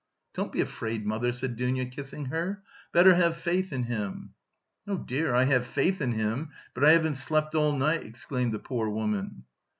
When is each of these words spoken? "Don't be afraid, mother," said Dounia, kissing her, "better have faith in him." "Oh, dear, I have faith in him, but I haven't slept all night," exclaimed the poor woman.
"Don't 0.33 0.51
be 0.51 0.61
afraid, 0.61 1.05
mother," 1.05 1.31
said 1.31 1.55
Dounia, 1.55 1.85
kissing 1.85 2.25
her, 2.25 2.63
"better 2.91 3.13
have 3.13 3.37
faith 3.37 3.71
in 3.71 3.83
him." 3.83 4.33
"Oh, 4.87 4.97
dear, 4.97 5.35
I 5.35 5.43
have 5.43 5.67
faith 5.67 6.01
in 6.01 6.13
him, 6.13 6.49
but 6.73 6.83
I 6.83 6.93
haven't 6.93 7.17
slept 7.17 7.53
all 7.53 7.77
night," 7.77 8.03
exclaimed 8.03 8.51
the 8.51 8.57
poor 8.57 8.89
woman. 8.89 9.43